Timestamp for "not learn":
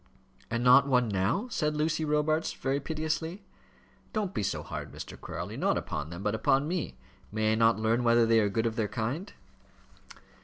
7.55-8.03